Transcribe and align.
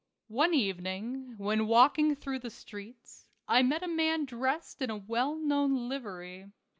One 0.33 0.55
evening 0.55 1.35
when 1.37 1.67
walking 1.67 2.15
through 2.15 2.39
the 2.39 2.49
streets, 2.49 3.27
I 3.47 3.61
met 3.61 3.83
a 3.83 3.87
man 3.87 4.25
dressed 4.25 4.81
in 4.81 4.89
a 4.89 4.97
well 4.97 5.35
known 5.35 5.87
livery. 5.89 6.47